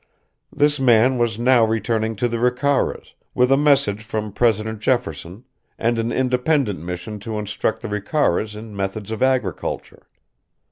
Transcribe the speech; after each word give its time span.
This 0.51 0.79
man 0.79 1.19
was 1.19 1.37
now 1.37 1.63
returning 1.63 2.15
to 2.15 2.27
the 2.27 2.39
Ricaras, 2.39 3.13
with 3.35 3.51
a 3.51 3.55
message 3.55 4.03
from 4.03 4.33
President 4.33 4.79
Jefferson, 4.79 5.43
and 5.77 5.99
an 5.99 6.11
independent 6.11 6.79
mission 6.79 7.19
to 7.19 7.37
instruct 7.37 7.81
the 7.83 7.87
Ricaras 7.87 8.55
in 8.55 8.75
methods 8.75 9.11
of 9.11 9.21
agriculture. 9.21 10.07